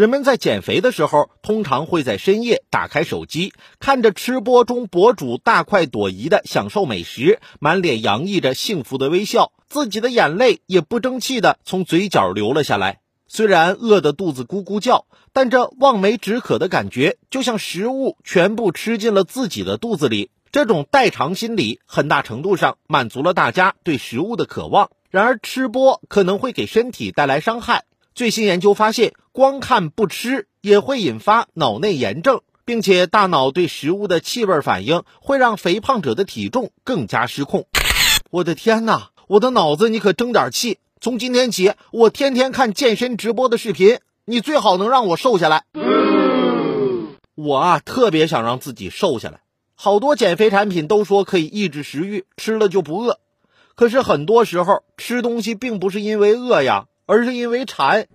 [0.00, 13.00] 人们在减肥的时候，通常会在深夜打开手机，看着吃播中博主大快朵颐的享受美食，满脸洋溢着幸福的微笑，自己的眼泪也不争气的从嘴角流了下来。
[13.28, 20.30] 虽然饿得肚子咕咕叫，但这望梅止渴的感觉，就像食物全部吃进了自己的肚子里。
[20.50, 24.90] 这种代偿心理，很大程度上满足了大家对食物的渴望。
[25.10, 27.84] 然而，吃播可能会给身体带来伤害。
[28.14, 37.66] 最新研究发现，光看不吃也会引发脑内炎症，并且大脑对食物的气味反应会让肥胖者的体重更加失控。
[38.30, 39.10] 我的天哪！
[39.26, 40.78] 我的脑子，你可争点气！
[41.00, 45.64] 从今天起，我天天看健身直播的视频，你最好能让我瘦下来。
[47.36, 49.40] 我啊，特别想让自己瘦下来。
[49.76, 53.18] 好多减肥产品都说可以抑制食欲，吃了就不饿。
[53.76, 56.86] 可是很多时候吃东西并不是因为饿呀。
[57.10, 58.06] 而是因为馋。